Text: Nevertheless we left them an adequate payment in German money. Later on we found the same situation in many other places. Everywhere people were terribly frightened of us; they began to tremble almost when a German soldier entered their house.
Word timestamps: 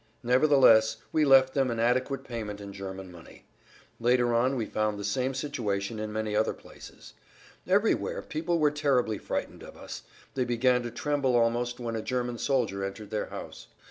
Nevertheless 0.23 0.97
we 1.11 1.25
left 1.25 1.53
them 1.53 1.69
an 1.69 1.79
adequate 1.79 2.23
payment 2.23 2.59
in 2.59 2.73
German 2.73 3.11
money. 3.11 3.45
Later 3.99 4.33
on 4.33 4.55
we 4.55 4.65
found 4.65 4.97
the 4.97 5.03
same 5.03 5.35
situation 5.35 5.99
in 5.99 6.11
many 6.11 6.35
other 6.35 6.55
places. 6.55 7.13
Everywhere 7.67 8.23
people 8.23 8.57
were 8.57 8.71
terribly 8.71 9.19
frightened 9.19 9.61
of 9.61 9.77
us; 9.77 10.01
they 10.33 10.43
began 10.43 10.81
to 10.81 10.89
tremble 10.89 11.35
almost 11.35 11.79
when 11.79 11.95
a 11.95 12.01
German 12.01 12.39
soldier 12.39 12.83
entered 12.83 13.11
their 13.11 13.27
house. 13.27 13.67